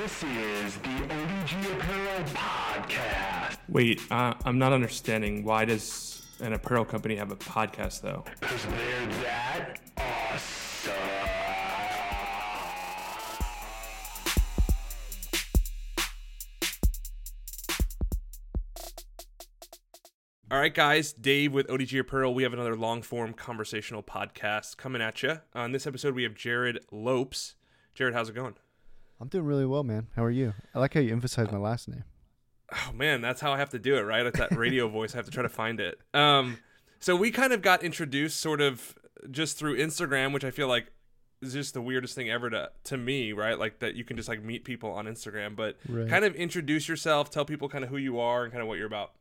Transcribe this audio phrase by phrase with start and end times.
[0.00, 3.58] This is the ODG Apparel Podcast.
[3.68, 5.44] Wait, uh, I'm not understanding.
[5.44, 8.24] Why does an apparel company have a podcast, though?
[8.40, 10.94] Because they're that awesome.
[20.50, 22.32] All right, guys, Dave with ODG Apparel.
[22.32, 25.40] We have another long form conversational podcast coming at you.
[25.54, 27.56] On this episode, we have Jerrad Lopes.
[27.94, 28.54] Jerrad, how's it going?
[29.20, 30.06] I'm doing really well, man.
[30.16, 30.54] How are you?
[30.74, 32.04] I like how you emphasize my last name.
[32.72, 34.24] Oh man, that's how I have to do it, right?
[34.24, 35.14] It's that radio voice.
[35.14, 35.98] I have to try to find it.
[36.14, 36.58] Um,
[37.00, 38.94] so we kind of got introduced sort of
[39.30, 40.86] just through Instagram, which I feel like
[41.42, 43.58] is just the weirdest thing ever to to me, right?
[43.58, 46.08] Like that you can just like meet people on Instagram, but Right.
[46.08, 48.78] kind of introduce yourself, tell people kind of who you are and kind of what
[48.78, 49.12] you're about.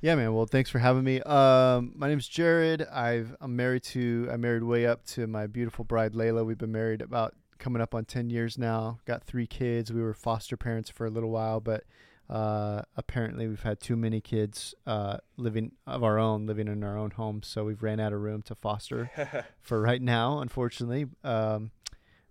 [0.00, 0.32] Yeah, man.
[0.32, 1.20] Well, thanks for having me.
[1.22, 2.90] Um, my name's Jerrad.
[2.92, 6.46] I've I'm married to I married way up to my beautiful bride Layla.
[6.46, 9.00] We've been married about coming up on ten years now.
[9.06, 9.92] Got three kids.
[9.92, 11.84] We were foster parents for a little while, but
[12.30, 16.96] uh, apparently we've had too many kids uh, living of our own, living in our
[16.96, 17.46] own homes.
[17.46, 21.06] So we've ran out of room to foster for right now, unfortunately.
[21.24, 21.70] Um,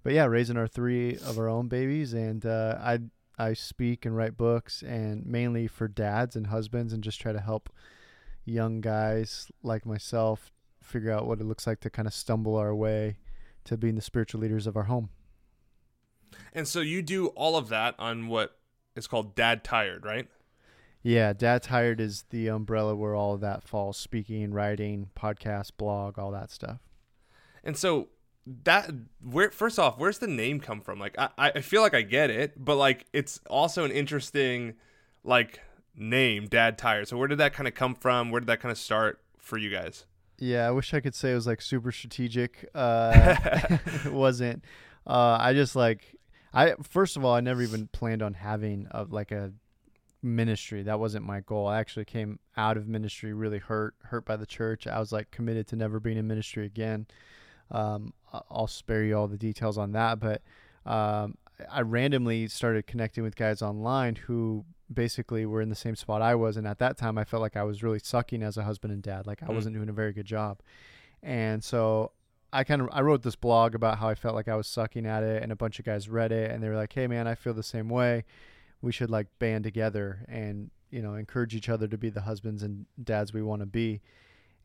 [0.04, 3.00] but yeah, raising our three of our own babies, and uh, I
[3.40, 7.42] I speak and write books, and mainly for dads and husbands, and just try to
[7.42, 7.70] help
[8.46, 10.52] young guys like myself
[10.82, 13.18] figure out what it looks like to kind of stumble our way
[13.66, 15.10] to being the spiritual leaders of our home.
[16.54, 18.58] And so you do all of that on what
[18.96, 20.28] is called Dad Tired, right?
[21.04, 26.20] Yeah, Dad Tired is the umbrella where all of that falls: speaking, writing, podcast, blog,
[26.20, 26.80] all that stuff.
[27.64, 28.10] And so
[28.64, 28.90] that
[29.22, 31.00] where first off, where's the name come from?
[31.00, 34.74] Like I, I feel like I get it, but like it's also an interesting
[35.24, 35.62] like
[35.96, 37.08] name, Dad Tired.
[37.08, 38.32] So where did that kind of come from?
[38.32, 40.06] Where did that kind of start for you guys?
[40.40, 42.70] Yeah, I wish I could say it was like super strategic.
[42.74, 43.36] Uh,
[44.06, 44.64] it wasn't.
[45.06, 46.16] Uh, I just like
[46.58, 49.52] I first of all, I never even planned on having a like a
[50.24, 50.84] ministry.
[50.84, 51.68] That wasn't my goal.
[51.68, 54.88] I actually came out of ministry really hurt, hurt by the church.
[54.88, 57.06] I was like committed to never being in ministry again.
[57.70, 58.14] Um,
[58.50, 60.42] I'll spare you all the details on that, but
[60.86, 61.36] um,
[61.72, 66.34] I randomly started connecting with guys online who basically were in the same spot I
[66.36, 68.94] was, and at that time I felt like I was really sucking as a husband
[68.94, 69.28] and dad.
[69.28, 69.56] Like I Mm.
[69.56, 70.60] wasn't doing a very good job,
[71.22, 72.12] and so
[72.52, 75.06] I kind of I wrote this blog about how I felt like I was sucking
[75.06, 77.28] at it, and a bunch of guys read it, and they were like, "Hey, man,
[77.28, 78.24] I feel the same way.
[78.82, 82.64] We should like band together and you know encourage each other to be the husbands
[82.64, 84.02] and dads we want to be."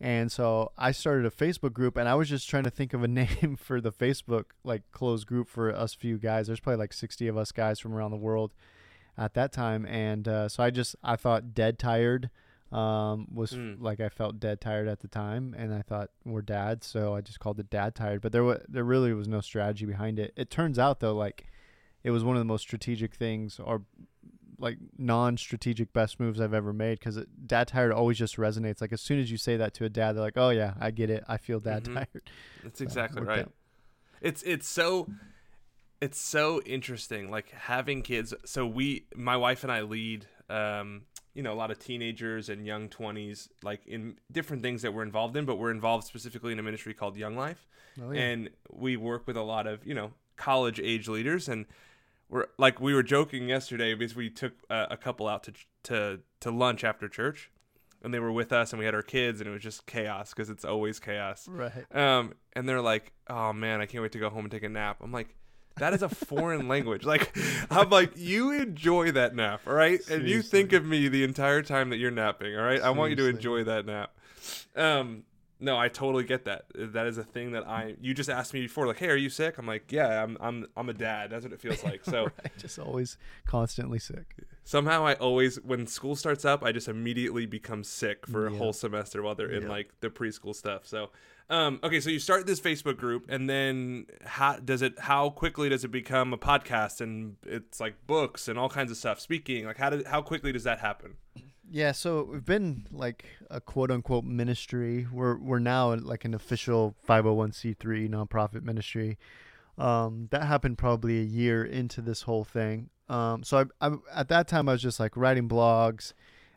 [0.00, 3.02] And so I started a Facebook group, and I was just trying to think of
[3.02, 6.46] a name for the Facebook like closed group for us few guys.
[6.46, 8.52] There's probably like 60 of us guys from around the world
[9.18, 12.30] at that time, and uh, so I just I thought dead tired
[12.72, 13.80] um, was Mm.
[13.80, 17.20] like I felt dead tired at the time, and I thought we're dads, so I
[17.20, 18.20] just called it dad tired.
[18.22, 20.32] But there wa- there really was no strategy behind it.
[20.36, 21.46] It turns out though, like
[22.02, 23.82] it was one of the most strategic things, or
[24.58, 28.80] like non-strategic best moves I've ever made because dad tired always just resonates.
[28.80, 30.90] Like as soon as you say that to a dad, they're like, "Oh yeah, I
[30.92, 31.24] get it.
[31.28, 31.94] I feel dad Mhm.
[31.94, 32.30] tired."
[32.62, 33.40] That's So, exactly right.
[33.40, 33.52] out.
[34.20, 35.08] It's it's so
[36.00, 38.32] it's so interesting like having kids.
[38.44, 41.02] So we my wife and I lead um
[41.34, 45.02] you know a lot of teenagers and young 20s like in different things that we're
[45.02, 47.66] involved in, but we're involved specifically in a ministry called Young Life.
[48.00, 48.22] Oh, yeah.
[48.22, 51.66] and we work with a lot of you know college age leaders and
[52.28, 55.52] we're like we were joking yesterday because we took uh, a couple out to
[55.84, 57.50] to to lunch after church
[58.02, 60.30] and they were with us and we had our kids and it was just chaos
[60.30, 61.84] because it's always chaos right.
[61.94, 64.68] um and they're like oh man i can't wait to go home and take a
[64.68, 65.36] nap i'm like
[65.76, 67.36] that is a foreign language like
[67.70, 71.62] i'm like you enjoy that nap all right and you think of me the entire
[71.62, 74.12] time that you're napping all right i want you to enjoy that nap
[74.76, 75.24] um
[75.62, 76.64] no, I totally get that.
[76.74, 77.94] That is a thing that I.
[78.00, 80.36] You just asked me before, like, "Hey, are you sick?" I'm like, "Yeah, I'm.
[80.40, 80.66] I'm.
[80.76, 81.30] I'm a dad.
[81.30, 82.52] That's what it feels like." So right.
[82.58, 83.16] Just always
[83.46, 84.34] constantly sick.
[84.64, 88.58] Somehow I always, when school starts up, I just immediately become sick for a Yeah.
[88.58, 89.68] whole semester while they're in Yeah.
[89.68, 90.86] like the preschool stuff.
[90.86, 91.10] So,
[91.50, 94.98] um, okay, so you start this Facebook group, and then how does it?
[94.98, 97.00] How quickly does it become a podcast?
[97.00, 99.20] And it's like books and all kinds of stuff.
[99.20, 100.06] Speaking, like, how did?
[100.06, 101.16] How quickly does that happen?
[101.74, 105.06] Yeah, so we've been like a quote unquote ministry.
[105.10, 109.18] We're we're now like an official 501c3 nonprofit ministry.
[109.78, 112.90] Um, that happened probably a year into this whole thing.
[113.12, 116.14] Um, so I, I at that time I was just like writing blogs,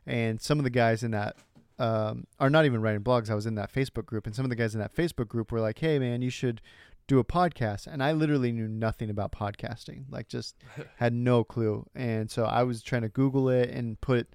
[0.07, 1.35] and some of the guys in that
[1.79, 3.29] um, are not even writing blogs.
[3.29, 5.51] I was in that Facebook group, and some of the guys in that Facebook group
[5.51, 6.61] were like, "Hey, man, you should
[7.07, 10.55] do a podcast." And I literally knew nothing about podcasting, like just
[10.97, 11.85] had no clue.
[11.93, 14.29] And so I was trying to Google it and put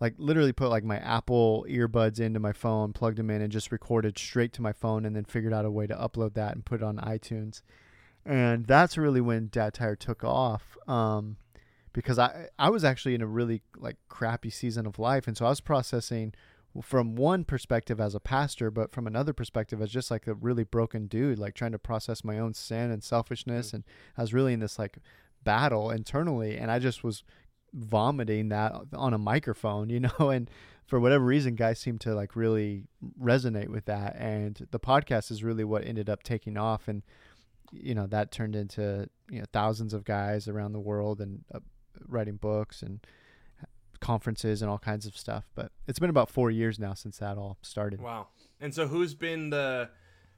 [0.00, 3.70] like literally put like my Apple earbuds into my phone, plugged them in, and just
[3.70, 6.64] recorded straight to my phone, and then figured out a way to upload that and
[6.64, 7.60] put it on iTunes.
[8.24, 10.78] and that's really when Dad Tired took off.
[10.86, 11.36] Um,
[11.92, 15.46] because I I was actually in a really like crappy season of life, and so
[15.46, 16.34] I was processing
[16.82, 20.64] from one perspective as a pastor, but from another perspective as just like a really
[20.64, 23.74] broken dude, like trying to process my own sin and selfishness, Mm.
[23.74, 23.84] and
[24.16, 24.98] I was really in this like
[25.42, 27.24] battle internally, and I just was
[27.72, 30.50] vomiting that on a microphone, you know, and
[30.86, 32.84] for whatever reason, guys seem to like really
[33.20, 37.02] resonate with that, and the podcast is really what ended up taking off, and
[37.72, 41.58] you know that turned into you know thousands of guys around the world and uh,
[42.06, 43.00] writing books and
[44.00, 45.44] conferences and all kinds of stuff.
[45.54, 48.00] But it's been about four years now since that all started.
[48.00, 48.28] Wow.
[48.60, 49.90] And so who's been the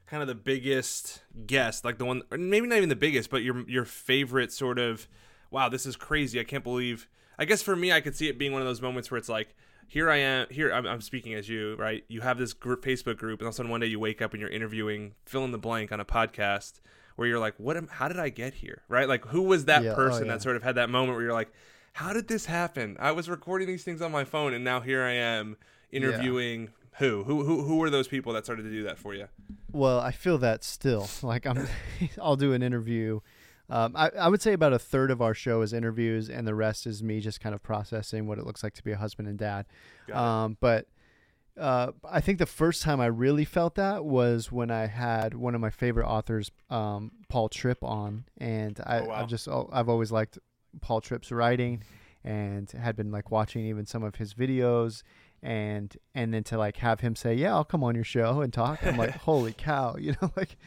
[0.07, 3.67] kind of the biggest guest, like the one maybe not even the biggest, but your
[3.69, 5.07] your favorite sort of
[5.49, 6.39] wow, this is crazy.
[6.39, 8.81] I can't believe I guess for me I could see it being one of those
[8.81, 9.55] moments where it's like
[9.87, 12.03] here I am here I'm, I'm speaking as you, right?
[12.07, 14.21] You have this group Facebook group and all of a sudden one day you wake
[14.21, 16.81] up and you're interviewing fill in the blank on a podcast
[17.15, 18.81] where you're like, what am how did I get here?
[18.89, 19.07] Right?
[19.07, 20.33] Like who was that Yeah, oh, person yeah.
[20.33, 21.51] that sort of had that moment where you're like,
[21.93, 22.97] how did this happen?
[22.99, 25.57] I was recording these things on my phone and now here I am
[25.91, 27.23] interviewing who?
[27.23, 29.27] Who who who were those people that started to do that for you?
[29.71, 31.07] Well, I feel that still.
[31.23, 31.67] Like I'm,
[32.21, 33.19] I'll do an interview.
[33.69, 36.53] Um, I, I would say about a third of our show is interviews, and the
[36.53, 39.29] rest is me just kind of processing what it looks like to be a husband
[39.29, 39.65] and dad.
[40.11, 40.87] Um, but
[41.57, 45.53] uh, I think the first time I really felt that was when I had one
[45.55, 49.15] of my favorite authors, um, Paul Tripp, on, and I, Oh, wow.
[49.15, 50.37] I've just I've always liked
[50.81, 51.83] Paul Tripp's writing,
[52.23, 55.03] and had been like watching even some of his videos,
[55.43, 58.53] and and then to like have him say, "Yeah, I'll come on your show and
[58.53, 60.57] talk," I'm like, "Holy cow!" You know, like.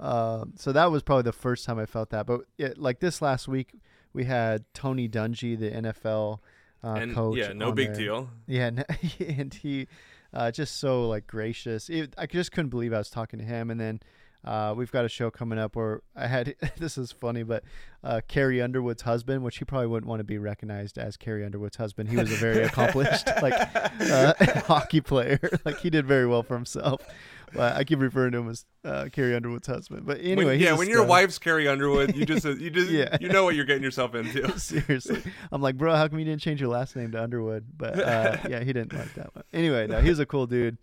[0.00, 2.26] Um, so that was probably the first time I felt that.
[2.26, 3.74] But it, like this last week,
[4.12, 6.40] we had Tony Dungy, the NFL
[6.82, 7.38] uh, and coach.
[7.38, 7.96] yeah, no big there.
[7.96, 8.30] deal.
[8.48, 8.70] Yeah,
[9.20, 9.86] and he
[10.34, 11.88] uh, just so like gracious.
[11.88, 13.70] It, I just couldn't believe I was talking to him.
[13.70, 14.00] And then
[14.44, 17.64] uh, we've got a show coming up where I had this is funny, but
[18.02, 21.76] uh, Carrie Underwood's husband, which he probably wouldn't want to be recognized as Carrie Underwood's
[21.76, 22.10] husband.
[22.10, 24.34] He was a very accomplished like uh,
[24.66, 25.38] hockey player.
[25.64, 27.00] like he did very well for himself.
[27.54, 30.06] But I keep referring to him as uh, Carrie Underwood's husband.
[30.06, 33.16] But anyway, when, yeah, when your wife's Carrie Underwood, you just you just Yeah.
[33.20, 34.58] you know what you're getting yourself into.
[34.58, 37.64] Seriously, I'm like, bro, how come you didn't change your last name to Underwood?
[37.76, 39.44] But uh, yeah, he didn't like that one.
[39.52, 40.78] Anyway, no, he was a cool dude.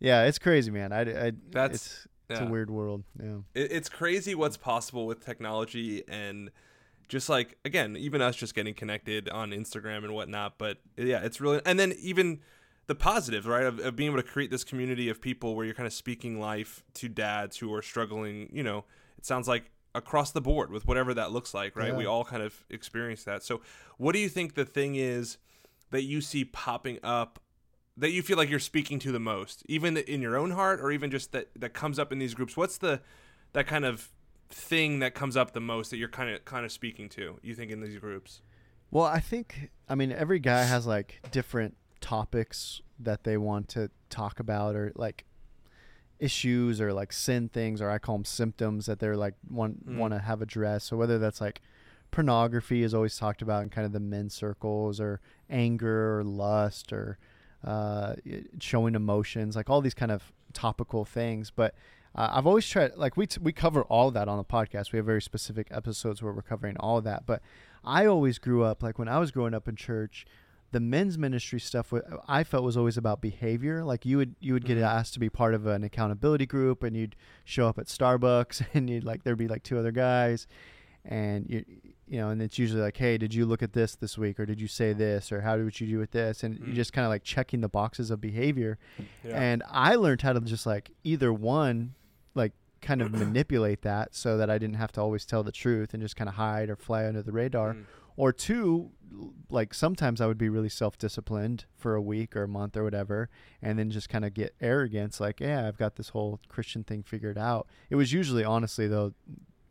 [0.00, 0.92] Yeah, it's crazy, man.
[0.92, 3.04] I, I That's- it's, it's a weird world.
[3.22, 6.50] Yeah, It, it's crazy what's possible with technology and
[7.08, 10.58] just like again, even us just getting connected on Instagram and whatnot.
[10.58, 12.40] But yeah, it's really and then even
[12.88, 15.74] the positives, right, of, of being able to create this community of people where you're
[15.74, 18.48] kind of speaking life to dads who are struggling.
[18.50, 18.84] You know,
[19.16, 21.88] it sounds like across the board with whatever that looks like, right?
[21.88, 21.96] Yeah.
[21.96, 23.42] We all kind of experience that.
[23.42, 23.60] So,
[23.98, 25.36] what do you think the thing is
[25.90, 27.38] that you see popping up
[27.98, 30.90] that you feel like you're speaking to the most, even in your own heart, or
[30.90, 32.56] even just that that comes up in these groups?
[32.56, 33.02] What's the
[33.52, 34.08] that kind of
[34.48, 37.38] thing that comes up the most that you're kind of kind of speaking to?
[37.42, 38.40] You think in these groups?
[38.90, 43.90] Well, I think I mean every guy has like different topics that they want to
[44.10, 45.24] talk about or like
[46.18, 49.98] issues or like sin things or I call them symptoms that they're like want Mm.
[49.98, 50.86] want to have addressed.
[50.88, 51.60] So whether that's like
[52.10, 56.92] pornography is always talked about in kind of the men's circles or anger or lust
[56.92, 57.18] or
[57.64, 58.14] uh,
[58.60, 61.50] showing emotions, like all these kind of topical things.
[61.50, 61.74] But
[62.14, 64.92] uh, I've always tried, like we t- we cover all that on the podcast.
[64.92, 67.26] We have very specific episodes where we're covering all that.
[67.26, 67.42] But
[67.84, 70.24] I always grew up like when I was growing up in church,
[70.70, 71.92] the men's ministry stuff
[72.28, 73.82] I felt was always about behavior.
[73.84, 74.82] Like you would you would get Mhm.
[74.82, 78.88] asked to be part of an accountability group, and you'd show up at Starbucks, and
[78.90, 80.46] you'd like there'd be like two other guys,
[81.04, 81.64] and you
[82.10, 84.46] you know, and it's usually like, hey, did you look at this this week, or
[84.46, 86.74] did you say this, or how did you do with this, and you Mm.
[86.74, 88.78] just kind of like checking the boxes of behavior.
[89.22, 89.38] Yeah.
[89.38, 91.94] And I learned how to just like either one,
[92.34, 95.92] like kind of manipulate that so that I didn't have to always tell the truth
[95.92, 97.74] and just kind of hide or fly under the radar.
[97.74, 97.84] Mm.
[98.18, 98.90] Or two,
[99.48, 102.82] like sometimes I would be really self disciplined for a week or a month or
[102.82, 103.30] whatever,
[103.62, 107.04] and then just kind of get arrogance, like, yeah, I've got this whole Christian thing
[107.04, 107.68] figured out.
[107.90, 109.14] It was usually, honestly, though,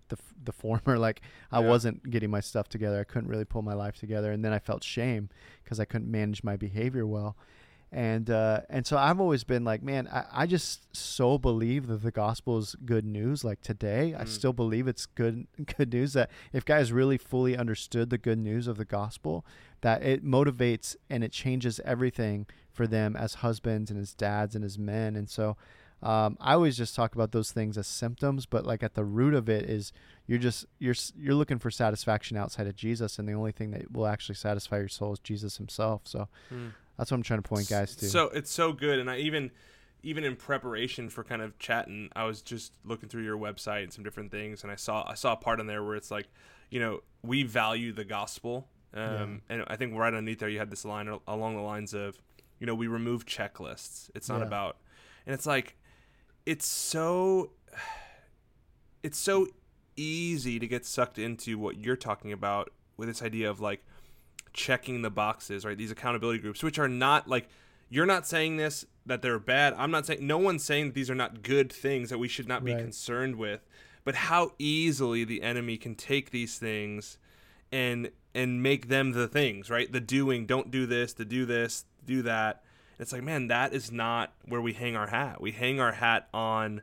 [0.08, 1.68] the, the former, like I Yeah.
[1.68, 3.00] wasn't getting my stuff together.
[3.02, 4.32] I couldn't really pull my life together.
[4.32, 5.28] And then I felt shame
[5.64, 7.36] because I couldn't manage my behavior well
[7.92, 12.02] and uh, and so I've always been like, man, I, I just so believe that
[12.04, 13.44] the gospel is good news.
[13.44, 14.28] Like today, I Mm.
[14.28, 16.14] still believe it's good good news.
[16.14, 19.46] That if guys really fully understood the good news of the gospel,
[19.82, 24.64] that it motivates and it changes everything for them as husbands and as dads and
[24.66, 25.16] as men.
[25.16, 25.56] And so
[26.04, 29.34] um, I always just talk about those things as symptoms, but like at the root
[29.34, 29.94] of it is
[30.28, 33.92] you're just you're you're looking for satisfaction outside of Jesus, and the only thing that
[33.94, 36.02] will actually satisfy your soul is Jesus Himself.
[36.04, 36.74] So Mm.
[36.98, 38.10] That's what I'm trying to point guys to.
[38.10, 39.52] So it's so good, and I even
[40.04, 43.92] even in preparation for kind of chatting, I was just looking through your website and
[43.92, 46.28] some different things, and I saw I saw a part in there where it's like,
[46.70, 50.70] you know, we value the gospel, um, and I think right underneath there you had
[50.70, 52.18] this line along the lines of,
[52.60, 54.10] you know, we remove checklists.
[54.16, 54.48] It's not Yeah.
[54.48, 54.78] about,
[55.26, 55.76] and it's like,
[56.46, 57.52] it's so,
[59.04, 59.48] it's so
[59.96, 63.84] easy to get sucked into what you're talking about with this idea of like
[64.58, 65.78] checking the boxes, right?
[65.78, 67.48] These accountability groups, which are not like
[67.90, 69.74] you're not saying this that they're bad.
[69.78, 72.48] I'm not saying no one's saying that these are not good things that we should
[72.48, 72.82] not be Right.
[72.84, 73.66] concerned with.
[74.04, 77.18] But how easily the enemy can take these things
[77.72, 79.90] and and make them the things, right?
[79.92, 82.64] The doing, don't do this, to do this, do that.
[83.00, 85.40] It's like, man, that is not where we hang our hat.
[85.40, 86.82] We hang our hat on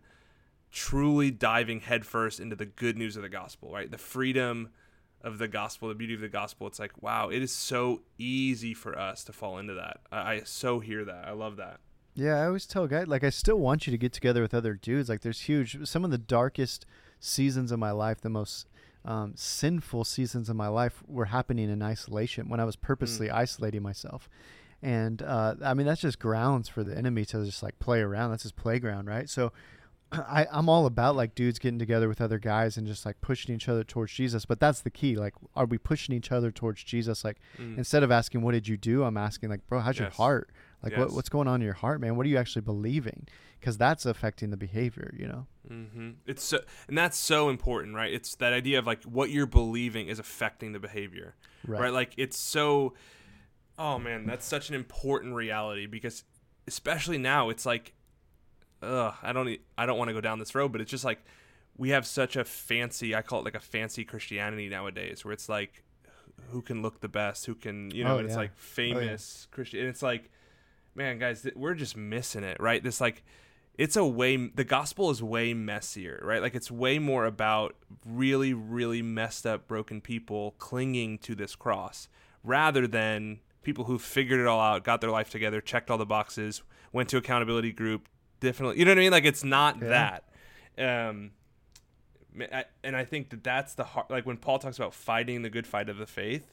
[0.72, 3.90] truly diving headfirst into the good news of the gospel, right?
[3.90, 4.70] The freedom
[5.24, 6.66] of the gospel, the beauty of the gospel.
[6.66, 10.00] It's like, wow, it is so easy for us to fall into that.
[10.12, 11.26] I, I so hear that.
[11.26, 11.80] I love that.
[12.14, 14.74] Yeah, I always tell guys like I still want you to get together with other
[14.74, 15.08] dudes.
[15.08, 16.86] Like there's huge some of the darkest
[17.18, 18.68] seasons of my life, the most
[19.04, 23.82] um, sinful seasons of my life were happening in isolation when I was purposely isolating
[23.82, 24.28] myself.
[24.80, 28.30] And uh, I mean that's just grounds for the enemy to just like play around.
[28.30, 29.28] That's his playground, right?
[29.28, 29.52] So
[30.28, 33.54] I, I'm all about like dudes getting together with other guys and just like pushing
[33.54, 34.44] each other towards Jesus.
[34.47, 35.16] But that's the key.
[35.16, 37.25] Like, are we pushing each other towards Jesus?
[37.25, 37.78] Like, Mm.
[37.78, 40.50] instead of asking, "What did you do?" I'm asking, like, "Bro, how's your heart?
[40.83, 42.16] Like, what, what's going on in your heart, man?
[42.16, 43.26] What are you actually believing?
[43.59, 48.12] Because that's affecting the behavior, you know." hmm It's so, and that's so important, right?
[48.12, 51.35] It's that idea of like what you're believing is affecting the behavior,
[51.66, 51.92] right?
[51.92, 52.94] Like it's so.
[53.78, 56.23] Oh man, that's such an important reality because,
[56.68, 57.92] especially now, it's like,
[58.84, 61.24] ugh, I don't, I don't want to go down this road, but it's just like,
[61.76, 65.48] we have such a fancy, I call it like a fancy Christianity nowadays, where it's
[65.48, 65.82] like,
[66.50, 68.38] who can look the best, who can, you know, Oh, and it's yeah.
[68.42, 70.30] like oh, famous Christian, and it's like,
[70.94, 72.82] man, guys, th- we're just missing it, right?
[72.82, 73.24] This like
[73.76, 77.74] it's a way the gospel is way messier right like it's way more about
[78.06, 82.08] really really messed up broken people clinging to this cross
[82.44, 86.06] rather than people who figured it all out got their life together checked all the
[86.06, 86.62] boxes
[86.92, 88.08] went to accountability group
[88.40, 89.12] definitely you know what i mean?
[89.12, 90.20] Like it's not Yeah.
[90.76, 91.08] that.
[91.08, 91.30] Um
[92.52, 95.50] I- and i think that that's the heart like when paul talks about fighting the
[95.50, 96.52] good fight of the faith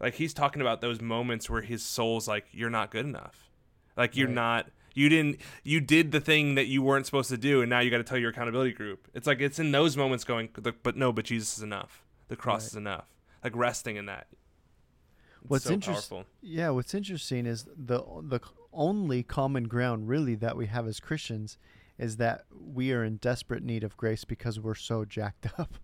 [0.00, 3.48] like he's talking about those moments where his soul's like you're not good enough.
[3.96, 4.34] Like you're Right.
[4.34, 7.78] not you didn't you did the thing that you weren't supposed to do and now
[7.80, 9.08] you got to tell your accountability group.
[9.14, 10.48] It's like it's in those moments going
[10.82, 12.04] but no but jesus is enough.
[12.28, 12.72] The cross Right.
[12.72, 13.06] is enough.
[13.42, 14.26] Like resting in that.
[14.30, 16.26] It's What's so interest- powerful.
[16.42, 18.40] Yeah, what's interesting is the the
[18.74, 21.58] only common ground really that we have as Christians
[21.96, 25.74] is that we are in desperate need of grace because we're so jacked up.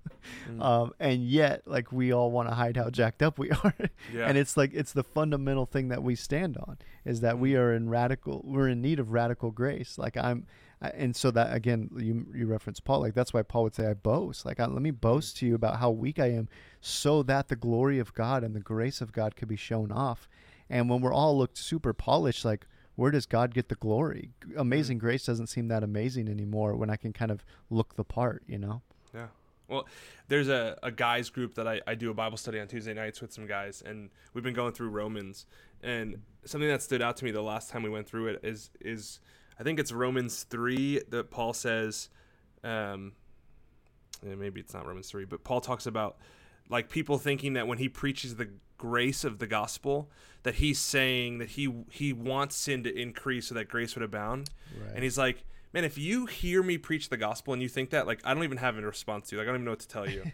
[0.50, 0.60] Mm.
[0.60, 3.74] Um, and yet like we all want to hide how jacked up we are.
[4.12, 4.26] yeah.
[4.26, 7.72] And it's like it's the fundamental thing that we stand on is that we are
[7.72, 9.98] in radical we're in need of radical grace.
[9.98, 10.46] Like i'm
[10.82, 13.00] I- and so that again you you reference paul.
[13.00, 14.44] Like that's why paul would say i boast.
[14.44, 16.48] Like I, let me boast to you about how weak i am
[16.80, 20.28] so that the glory of god and the grace of god could be shown off.
[20.68, 22.66] And when we're all looked super polished like
[23.00, 26.96] where does god get the glory amazing grace doesn't seem that amazing anymore when i
[26.96, 28.82] can kind of look the part you know
[29.14, 29.28] Yeah.
[29.68, 29.86] Well,
[30.26, 33.20] there's a, a guys group that I, I do a Bible study on Tuesday nights
[33.20, 35.46] with some guys, and we've been going through Romans.
[35.80, 38.70] And something that stood out to me the last time we went through it is
[38.80, 39.20] is
[39.58, 42.08] I think it's Romans three that Paul says,
[42.64, 43.12] um,
[44.22, 46.16] maybe it's not Romans three, but Paul talks about
[46.68, 48.48] like people thinking that when he preaches the
[48.80, 50.10] grace of the gospel,
[50.42, 54.48] that he's saying that he he wants sin to increase so that grace would abound.
[54.80, 55.44] right And he's like,
[55.74, 58.44] man, if you hear me preach the gospel and you think that, like, I don't
[58.44, 59.38] even have a response to you.
[59.40, 60.24] Like, I don't even know what to tell you.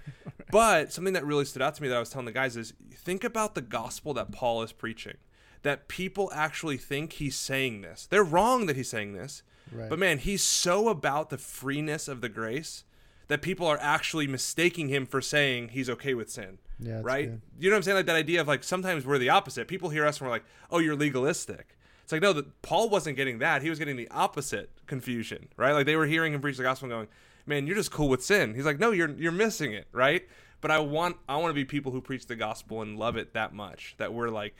[0.52, 2.72] But something that really stood out to me that I was telling the guys is
[2.94, 5.16] think about the gospel that Paul is preaching.
[5.62, 8.06] That people actually think he's saying this.
[8.06, 9.42] They're wrong that he's saying this.
[9.72, 12.84] right But man, he's so about the freeness of the grace
[13.26, 16.58] that people are actually mistaking him for saying he's okay with sin.
[16.78, 17.30] Yeah right?
[17.30, 17.42] good.
[17.59, 17.97] You know what I'm saying?
[17.97, 19.68] Like that idea of like sometimes we're the opposite.
[19.68, 21.76] People hear us and we're like, oh, you're legalistic.
[22.02, 23.62] It's like no, that Paul wasn't getting that.
[23.62, 25.73] He was getting the opposite confusion, right?
[25.73, 27.09] Like they were hearing him preach the gospel and going,
[27.47, 30.23] "Man, you're just cool with sin." He's like, "No, you're you're missing it, right?"
[30.61, 33.35] But I want I want to be people who preach the gospel and love it
[33.35, 34.54] that much that we're like,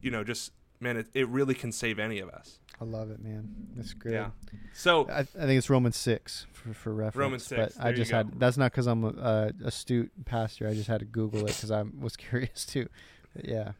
[0.00, 2.58] you know, just man, it, it really can save any of us.
[2.80, 4.30] i love it man that's great Yeah.
[4.74, 7.16] So I, I think it's Romans six for, for reference.
[7.16, 10.66] Romans 6, But I just had that's not because I'm a, astute pastor.
[10.68, 12.88] I just had to Google it because I was curious too.
[13.34, 13.72] But yeah,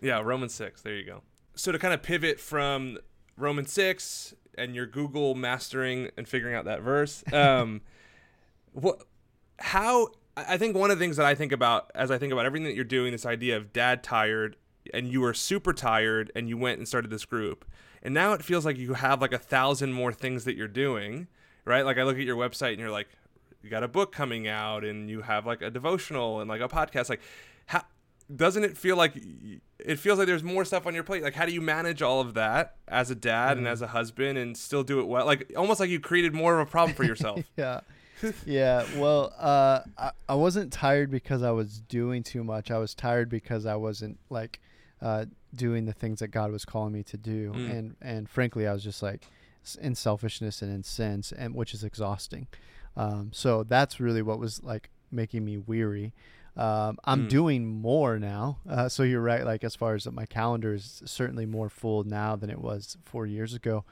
[0.00, 0.82] Yeah, Romans 6.
[0.82, 1.22] There you go.
[1.54, 2.98] So to kind of pivot from
[3.36, 7.80] Romans 6 and your Google mastering and figuring out that verse, um,
[8.72, 9.02] what,
[9.58, 12.46] how, I think one of the things that I think about as I think about
[12.46, 14.56] everything that you're doing, this idea of dad tired,
[14.92, 17.64] and you were super tired and you went and started this group.
[18.02, 21.28] And now it feels like you have like a thousand more things that you're doing
[21.68, 21.84] right?
[21.84, 23.08] Like i look at your website and you're like
[23.62, 26.68] you got a book coming out and you have like a devotional and like a
[26.68, 27.08] podcast.
[27.10, 27.20] Like
[27.66, 27.82] how
[28.34, 29.12] doesn't it feel like
[29.78, 31.22] it feels like there's more stuff on your plate?
[31.22, 34.38] Like how do you manage all of that as a dad and as a husband
[34.38, 35.26] and still do it well?
[35.26, 37.44] Like almost like you created more of a problem for yourself.
[37.56, 37.80] Yeah.
[38.44, 38.84] yeah.
[38.96, 42.68] Well, uh, I, I wasn't tired because I was doing too much.
[42.72, 44.60] I was tired because I wasn't like
[45.00, 47.70] uh, doing the things that God was calling me to do, Mm.
[47.78, 49.26] and and frankly, I was just like
[49.80, 52.46] in selfishness and in sins, and which is exhausting.
[52.96, 56.12] Um, so that's really what was like making me weary.
[56.56, 57.28] Um, I'm Mm.
[57.28, 59.44] doing more now, uh, so you're right.
[59.44, 63.26] Like as far as my calendar is certainly more full now than it was four
[63.26, 63.84] years ago.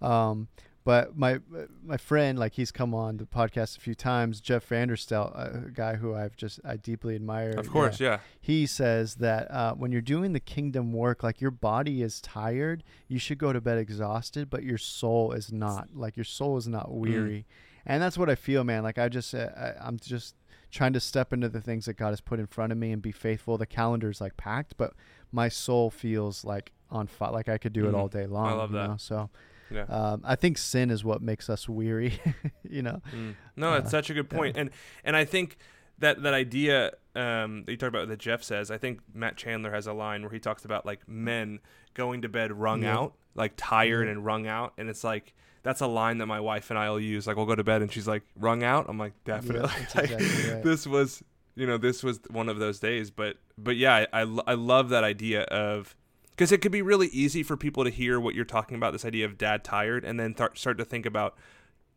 [0.00, 0.48] Um,
[0.84, 1.40] but my
[1.84, 5.94] my friend, like he's come on the podcast a few times, Jeff Vanderstelt, a guy
[5.96, 7.50] who I've just I deeply admire.
[7.50, 11.50] of course yeah, He says that uh, when you're doing the kingdom work, like your
[11.52, 15.90] body is tired, you should go to bed exhausted, but your soul is not.
[15.94, 17.46] Like your soul is not weary,
[17.86, 18.82] and that's what I feel, man.
[18.82, 20.34] Like I just uh, I, I'm just
[20.72, 23.02] trying to step into the things that God has put in front of me and
[23.02, 23.58] be faithful.
[23.58, 24.94] The calendar's like packed, but
[25.30, 27.30] my soul feels like on fire.
[27.30, 27.98] Like I could do it Mhm.
[27.98, 28.46] all day long.
[28.48, 28.88] i love that.
[28.88, 28.96] know?
[28.98, 29.30] So.
[29.74, 29.82] Yeah.
[29.84, 32.20] Um, I think sin is what makes us weary.
[32.68, 33.34] you know, Mm.
[33.56, 34.70] No, it's Uh, such a good point, and
[35.04, 35.56] and I think
[35.98, 38.70] that that idea um, that you talked about that Jeff says.
[38.70, 41.60] I think Matt Chandler has a line where he talks about like men
[41.94, 42.96] going to bed wrung Yeah.
[42.98, 44.12] out, like tired Yeah.
[44.12, 46.98] and wrung out, and it's like that's a line that my wife and I will
[47.00, 47.26] use.
[47.26, 48.86] Like we'll go to bed and she's like wrung out.
[48.88, 49.68] I'm like definitely.
[49.78, 50.62] that's Like, exactly right.
[50.62, 51.22] This was
[51.54, 54.88] you know this was one of those days, but but yeah, I I, I love
[54.88, 55.94] that idea of.
[56.42, 59.04] Because it could be really easy for people to hear what you're talking about, this
[59.04, 61.36] idea of dad tired, and then th- start to think about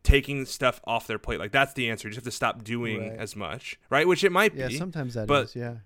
[0.03, 1.39] taking stuff off their plate.
[1.39, 2.07] Like that's the answer.
[2.07, 3.17] You just have to stop doing Right.
[3.17, 4.07] as much, right?
[4.07, 4.59] Which it might be.
[4.59, 5.77] yeah, sometimes that but- yeah.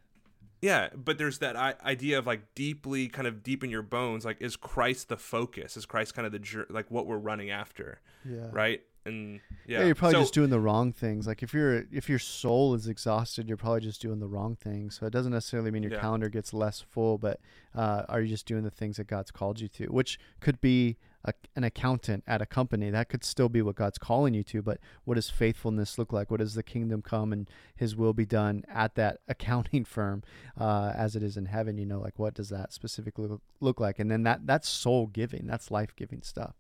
[0.62, 4.26] yeah, but there's that I- idea of like deeply, kind of deep in your bones.
[4.26, 5.78] Like, is Christ the focus?
[5.78, 8.50] Is Christ kind of the like what we're running after, Yeah.
[8.52, 8.82] right?
[9.10, 11.28] And yeah, Yeah, you're probably So- just doing the wrong things.
[11.28, 14.98] Like if you're if your soul is exhausted, you're probably just doing the wrong things.
[15.00, 16.00] So it doesn't necessarily mean your Yeah.
[16.02, 17.40] calendar gets less full, but
[17.76, 19.88] uh, are you just doing the things that God's called you to?
[19.88, 22.90] Which could be a, an accountant at a company.
[22.90, 24.62] That could still be what God's calling you to.
[24.62, 26.32] But what does faithfulness look like?
[26.32, 30.24] What does the kingdom come and His will be done at that accounting firm
[30.58, 31.78] uh, as it is in heaven?
[31.78, 34.00] You know, like what does that specifically look, look like?
[34.00, 35.46] And then that that's soul giving.
[35.46, 36.56] That's life giving stuff.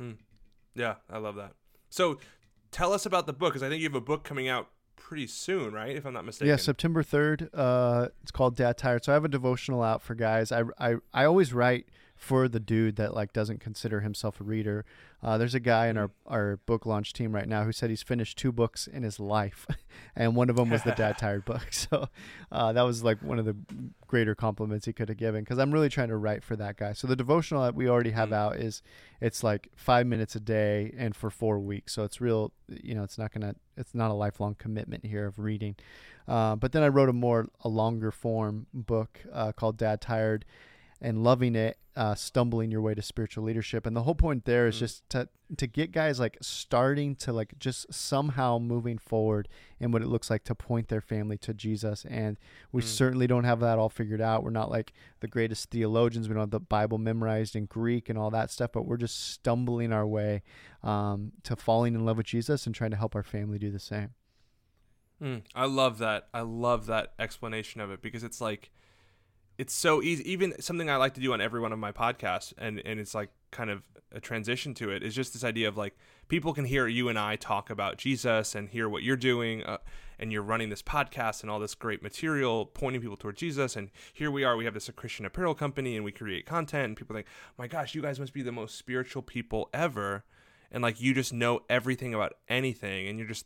[0.00, 0.18] Mm.
[0.76, 1.54] Yeah, I love that.
[1.90, 2.18] So
[2.70, 5.26] tell us about the book because I think you have a book coming out pretty
[5.26, 5.96] soon, right?
[5.96, 6.48] If I'm not mistaken.
[6.48, 7.50] Yeah, September third.
[7.52, 9.04] Uh, it's called Dad Tired.
[9.04, 10.52] So I have a devotional out for guys.
[10.52, 11.86] I, I, I always write
[12.20, 14.84] for the dude that like doesn't consider himself a reader.
[15.22, 18.02] Uh, there's a guy in our our book launch team right now who said he's
[18.02, 19.66] finished two books in his life,
[20.16, 21.66] and one of them was the Dad Tired book.
[21.72, 22.08] So
[22.52, 23.56] uh, that was like one of the
[24.06, 26.92] greater compliments he could have given because I'm really trying to write for that guy.
[26.92, 28.34] So the devotional that we already have Mm.
[28.34, 28.82] out is
[29.20, 31.94] it's like five minutes a day and for four weeks.
[31.94, 32.52] So it's real.
[32.68, 33.54] You know, it's not gonna.
[33.78, 35.74] It's not a lifelong commitment here of reading.
[36.28, 40.44] Uh, but then I wrote a more a longer form book uh, called Dad Tired
[41.02, 43.86] and loving it, uh, stumbling your way to spiritual leadership.
[43.86, 44.78] And the whole point there is Mm.
[44.80, 49.48] just to to get guys like starting to like just somehow moving forward
[49.80, 52.04] in what it looks like to point their family to Jesus.
[52.04, 52.38] And
[52.70, 52.84] we Mm.
[52.84, 54.44] certainly don't have that all figured out.
[54.44, 56.28] We're not like the greatest theologians.
[56.28, 59.18] We don't have the Bible memorized in Greek and all that stuff, but we're just
[59.32, 60.42] stumbling our way
[60.84, 63.80] um, to falling in love with Jesus and trying to help our family do the
[63.80, 64.10] same.
[65.20, 66.28] Mm, I love that.
[66.32, 68.70] I love that explanation of it because it's like
[69.60, 70.28] it's so easy.
[70.32, 73.14] Even something I like to do on every one of my podcasts, and and it's
[73.14, 75.96] like kind of a transition to it is just this idea of like
[76.28, 79.76] people can hear you and I talk about Jesus and hear what you're doing, uh,
[80.18, 83.76] and you're running this podcast and all this great material pointing people toward Jesus.
[83.76, 86.96] And here we are, we have this Christian apparel company, and we create content, and
[86.96, 87.26] people think,
[87.58, 90.24] my gosh, you guys must be the most spiritual people ever,
[90.72, 93.44] and like you just know everything about anything, and you're just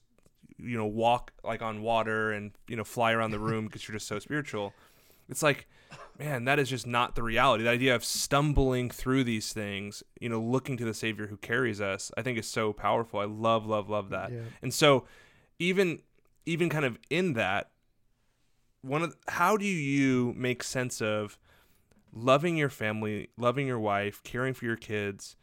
[0.59, 3.97] you know walk like on water and you know fly around the room because you're
[3.97, 4.73] just so spiritual
[5.29, 5.67] it's like
[6.19, 7.65] man that is just not the reality.
[7.65, 11.81] The idea of stumbling through these things you know looking to the savior who carries
[11.81, 13.21] us i think is so powerful.
[13.21, 14.33] I love love love that.
[14.33, 14.41] Yeah.
[14.63, 15.07] and so
[15.59, 16.01] even
[16.47, 17.71] even kind of in that
[18.83, 21.39] one of how do you make sense of
[22.13, 25.37] loving your family loving your wife caring for your kids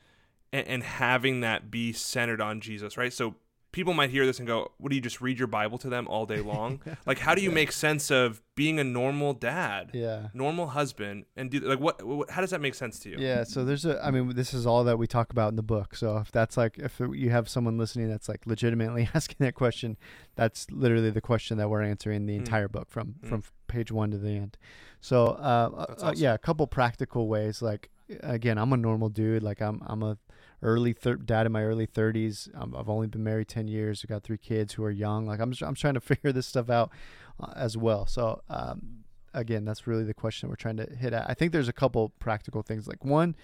[0.54, 3.12] and, and having that be centered on jesus right?
[3.14, 3.36] So
[3.72, 6.08] people might hear this and go, "What do you just read your Bible to them
[6.08, 10.28] all day long?" like, how do you make sense of being a normal dad, Yeah.
[10.34, 12.30] normal husband, and do like what, what?
[12.30, 13.16] How does that make sense to you?
[13.20, 14.04] Yeah, so there's a.
[14.06, 15.96] I mean, this is all that we talk about in the book.
[15.96, 19.98] So if that's like, if you have someone listening that's like legitimately asking that question,
[20.36, 22.40] that's literally the question that we're answering the Mm.
[22.40, 23.30] entire book from Mm.
[23.30, 24.58] from page one to the end.
[25.00, 27.62] So uh, That's uh, yeah, a couple practical ways.
[27.62, 27.90] Like
[28.22, 29.44] again, I'm a normal dude.
[29.44, 30.18] Like I'm I'm a
[30.62, 32.50] early thir- dad in my early 30s.
[32.60, 34.02] Um, I've only been married 10 years.
[34.04, 35.26] I've got three kids who are young.
[35.26, 36.92] Like I'm I'm trying to figure this stuff out
[37.40, 38.06] uh, as well.
[38.06, 41.30] So um, again, that's really the question we're trying to hit at.
[41.30, 42.88] I think there's a couple practical things.
[42.88, 43.36] Like one,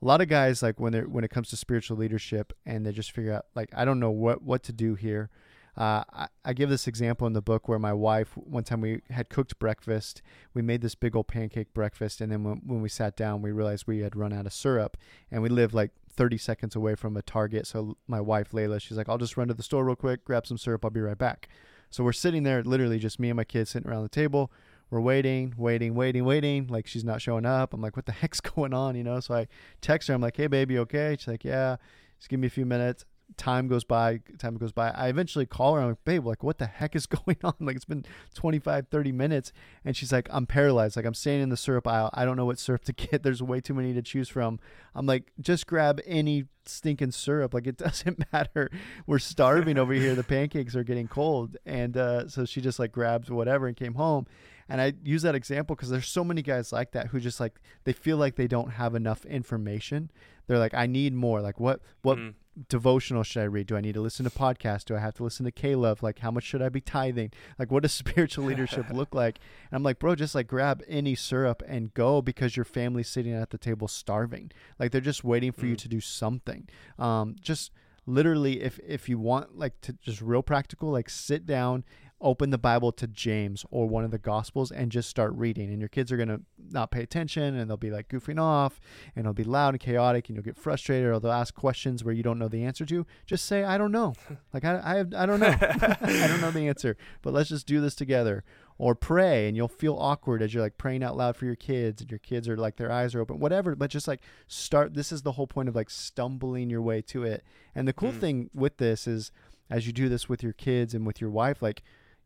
[0.00, 2.92] a lot of guys like when they're when it comes to spiritual leadership and they
[2.92, 5.30] just figure out like I don't know what what to do here.
[5.74, 9.00] Uh, I, I give this example in the book where my wife one time we
[9.08, 10.20] had cooked breakfast.
[10.52, 13.52] We made this big old pancake breakfast, and then when, when we sat down, we
[13.52, 14.98] realized we had run out of syrup,
[15.30, 17.66] and we live like 30 seconds away from a Target.
[17.66, 20.46] So my wife Layla, she's like, "I'll just run to the store real quick, grab
[20.46, 20.84] some syrup.
[20.84, 21.48] I'll be right back."
[21.90, 24.50] So we're sitting there, literally just me and my kids sitting around the table.
[24.90, 26.66] We're waiting, waiting, waiting, waiting.
[26.66, 27.72] Like she's not showing up.
[27.72, 28.94] I'm like, what the heck's going on?
[28.94, 29.20] You know?
[29.20, 29.46] So I
[29.80, 30.14] text her.
[30.14, 31.16] I'm like, hey, baby, okay?
[31.18, 31.76] She's like, yeah.
[32.18, 33.04] Just give me a few minutes.
[33.36, 34.20] Time goes by.
[34.38, 34.90] Time goes by.
[34.90, 35.80] I eventually call her.
[35.80, 37.54] I'm like, babe, like, what the heck is going on?
[37.60, 38.04] Like, it's been
[38.34, 39.52] 25, 30 minutes.
[39.84, 40.96] And she's like, I'm paralyzed.
[40.96, 42.10] Like, I'm standing in the syrup aisle.
[42.12, 43.22] I don't know what syrup to get.
[43.22, 44.60] There's way too many to choose from.
[44.94, 47.54] I'm like, just grab any stinking syrup.
[47.54, 48.70] Like, it doesn't matter.
[49.06, 50.14] We're starving over here.
[50.14, 51.56] The pancakes are getting cold.
[51.64, 54.26] And uh, so she just like grabs whatever and came home.
[54.72, 57.60] And I use that example because there's so many guys like that who just like
[57.84, 60.10] they feel like they don't have enough information.
[60.46, 61.40] They're like, I need more.
[61.42, 62.34] Like, what what Mm.
[62.68, 63.66] devotional should I read?
[63.66, 64.84] Do I need to listen to podcasts?
[64.84, 66.02] Do I have to listen to K-Love?
[66.02, 67.32] Like, how much should I be tithing?
[67.58, 69.38] Like, what does spiritual leadership look like?
[69.70, 73.32] And I'm like, bro, just like grab any syrup and go because your family's sitting
[73.34, 74.50] at the table starving.
[74.78, 75.82] Like, they're just waiting for you Mm.
[75.82, 76.68] to do something.
[76.98, 77.72] Um, just
[78.06, 81.84] literally, if if you want like to just real practical, like sit down
[82.22, 85.68] open the Bible to James or one of the Gospels and just start reading.
[85.70, 88.80] And your kids are going to not pay attention and they'll be like goofing off
[89.16, 92.14] and it'll be loud and chaotic and you'll get frustrated or they'll ask questions where
[92.14, 93.04] you don't know the answer to.
[93.26, 94.14] Just say, I don't know.
[94.54, 95.46] Like, I, I, I don't know.
[95.60, 98.44] I don't know the answer, but let's just do this together.
[98.78, 102.02] Or pray and you'll feel awkward as you're like praying out loud for your kids
[102.02, 103.74] and your kids are like their eyes are open, whatever.
[103.76, 104.94] But just like start.
[104.94, 107.44] This is the whole point of like stumbling your way to it.
[107.74, 108.20] And the cool Mm.
[108.20, 109.30] thing with this is
[109.70, 111.82] as you do this with your kids and with your wife, like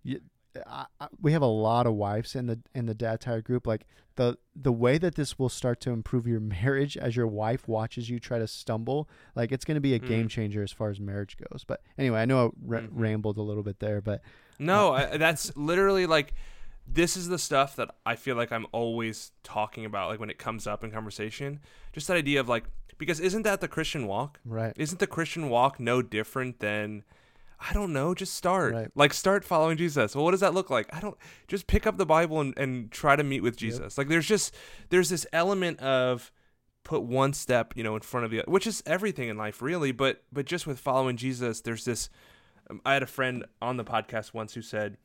[0.06, 0.20] you,
[0.66, 3.66] I, I, we have a lot of wives in the in the dad tired group.
[3.66, 3.82] Like
[4.14, 8.08] the the way that this will start to improve your marriage as your wife watches
[8.08, 10.06] you try to stumble, like it's going to be a Mm.
[10.08, 11.64] game changer as far as marriage goes.
[11.64, 12.88] But anyway, I know I ra- Mhm.
[12.92, 14.22] rambled a little bit there, but
[14.58, 16.32] No, I, that's literally like
[16.86, 20.38] this is the stuff that I feel like I'm always talking about, like when it
[20.38, 21.58] comes up in conversation.
[21.92, 22.64] Just that idea of like,
[22.96, 24.38] because isn't that the Christian walk?
[24.44, 27.02] right, Isn't the Christian walk no different than,
[27.58, 28.74] I don't know, just start.
[28.74, 28.90] Right.
[28.94, 30.14] Like, start following Jesus.
[30.14, 30.94] Well, what does that look like?
[30.94, 31.16] I don't,
[31.48, 33.96] just pick up the Bible and, and try to meet with Jesus.
[33.96, 34.54] Like, there's just,
[34.90, 36.30] there's this element of,
[36.86, 39.60] put one step you know in front of the other which is everything in life
[39.60, 42.08] really but but just with following jesus there's this
[42.70, 44.96] um, i had a friend on the podcast once who said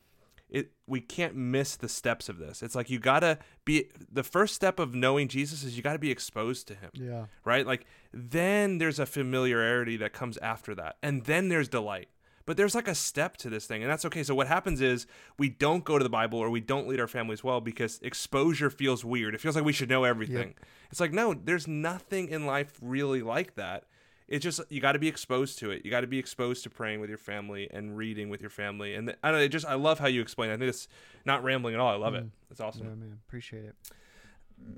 [0.48, 4.54] it we can't miss the steps of this it's like you gotta be the first
[4.54, 8.78] step of knowing jesus is you gotta be exposed to him yeah, right like then
[8.78, 12.10] there's a familiarity that comes after that and then there's delight
[12.46, 15.06] but there's like a step to this thing and that's okay so what happens is
[15.38, 18.70] we don't go to the bible or we don't lead our families well because exposure
[18.70, 20.54] feels weird it feels like we should know everything
[20.92, 23.86] it's like no there's nothing in life really like that
[24.28, 26.70] it's just you got to be exposed to it you got to be exposed to
[26.70, 29.66] praying with your family and reading with your family and th- i don't know just
[29.66, 30.88] i love how you explain it i think it's
[31.26, 32.30] not rambling at all i love it Mm.
[32.50, 33.76] it's awesome yeah, man, appreciate it.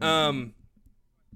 [0.03, 0.53] um,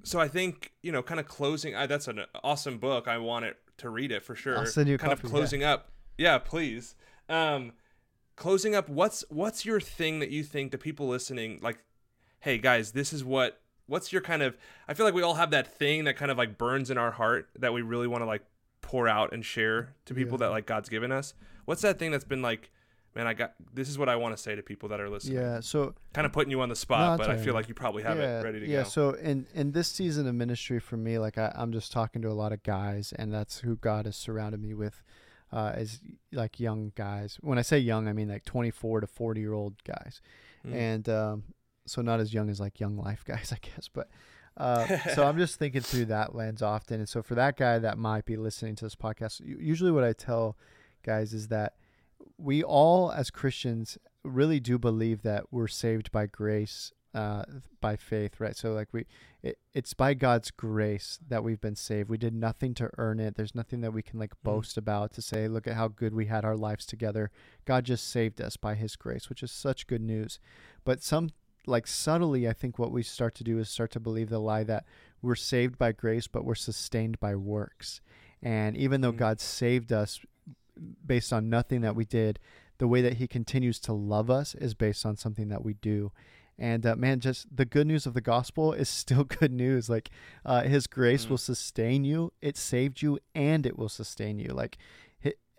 [0.03, 1.75] so I think you know, kind of closing.
[1.75, 3.07] I, that's an awesome book.
[3.07, 4.57] I want it to read it for sure.
[4.59, 5.37] I'll send you a kind copy, of yeah.
[5.37, 5.89] closing up.
[6.17, 6.95] Yeah, please.
[7.29, 7.73] Um,
[8.35, 8.89] closing up.
[8.89, 11.79] What's what's your thing that you think the people listening like?
[12.39, 13.61] Hey guys, this is what.
[13.87, 14.57] What's your kind of?
[14.87, 17.11] I feel like we all have that thing that kind of like burns in our
[17.11, 18.43] heart that we really want to like
[18.81, 20.47] pour out and share to people Yeah.
[20.47, 21.33] that like God's given us.
[21.65, 22.71] What's that thing that's been like?
[23.15, 25.37] Man, I got this is what I want to say to people that are listening.
[25.37, 28.03] Yeah, so Kind of putting you on the spot, but I feel like you probably
[28.03, 28.71] have yeah, it ready to yeah.
[28.71, 28.77] go.
[28.79, 32.21] Yeah, so in in this season of ministry for me, like I, I'm just talking
[32.23, 35.01] to a lot of guys, and that's who God has surrounded me with,
[35.51, 35.99] uh, is
[36.31, 37.37] like young guys.
[37.41, 40.21] When I say young, I mean like 24 to 40 year old guys,
[40.65, 40.73] Mm.
[40.73, 41.43] and um,
[41.85, 43.87] so not as young as like young life guys, I guess.
[43.87, 44.09] But
[44.57, 47.97] uh, so I'm just thinking through that lens often, and so for that guy that
[47.97, 50.57] might be listening to this podcast, usually what I tell
[51.03, 51.75] guys is that
[52.37, 57.43] we all as Christians really do believe that we're saved by grace uh,
[57.81, 58.55] by faith, right?
[58.55, 59.05] So like we,
[59.41, 62.09] it, it's by God's grace that we've been saved.
[62.09, 63.35] We did nothing to earn it.
[63.35, 66.27] There's nothing that we can like boast about to say, look at how good we
[66.27, 67.31] had our lives together.
[67.65, 70.39] God just saved us by His grace, which is such good news.
[70.85, 71.31] But some
[71.65, 74.63] like subtly, I think what we start to do is start to believe the lie
[74.65, 74.85] that
[75.21, 77.99] we're saved by grace, but we're sustained by works.
[78.43, 79.17] And even though Mm.
[79.17, 80.21] God saved us
[81.05, 82.39] based on nothing that we did,
[82.77, 86.11] the way that He continues to love us is based on something that we do.
[86.59, 89.89] And uh, man, just the good news of the gospel is still good news.
[89.89, 90.09] Like
[90.45, 91.29] uh, His grace Mm.
[91.31, 92.33] will sustain you.
[92.41, 94.49] It saved you, and it will sustain you.
[94.49, 94.77] Like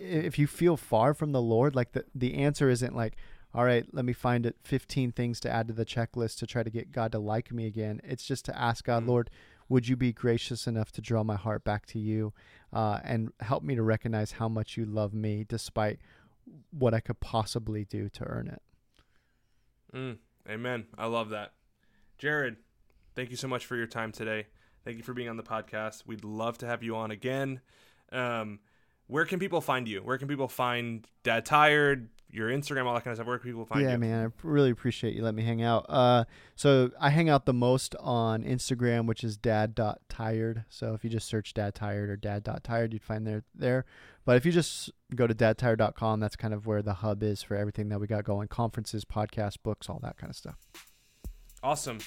[0.00, 3.16] if you feel far from the Lord, like the the answer isn't like,
[3.54, 6.62] all right, let me find it 15 things to add to the checklist to try
[6.62, 8.00] to get God to like me again.
[8.04, 9.08] It's just to ask God, Mm.
[9.08, 9.30] Lord,
[9.68, 12.32] would you be gracious enough to draw my heart back to you
[12.72, 15.98] uh, and help me to recognize how much you love me despite
[16.70, 18.62] what I could possibly do to earn it?
[19.94, 20.86] Mm, amen.
[20.96, 21.52] I love that.
[22.20, 22.56] Jerrad,
[23.14, 24.46] thank you so much for your time today.
[24.84, 26.06] Thank you for being on the podcast.
[26.06, 27.60] We'd love to have you on again.
[28.10, 28.60] Um,
[29.06, 30.00] where can people find you?
[30.00, 33.26] Where can people find Dad Tired, your Instagram, all that kind of stuff?
[33.26, 33.98] Where can people find yeah, you?
[33.98, 35.86] man, I really appreciate you letting me hang out.
[35.88, 36.24] Uh,
[36.56, 40.64] so I hang out the most on Instagram, which is dad.tired.
[40.68, 43.84] So if you just search dad tired or dad.tired, you'd find there there.
[44.24, 47.56] But if you just go to dadtired.com, that's kind of where the hub is for
[47.56, 50.58] everything that we got going conferences, podcasts, books, all that kind of stuff.
[51.62, 51.98] Awesome.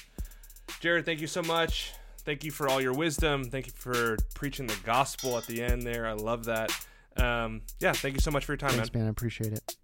[0.80, 1.92] Jerrad, thank you so much.
[2.24, 3.44] Thank you for all your wisdom.
[3.44, 6.06] Thank you for preaching the gospel at the end there.
[6.06, 6.70] I love that.
[7.16, 8.86] Um, yeah, thank you so much for your time, man.
[8.94, 9.06] Man.
[9.06, 9.76] I appreciate it.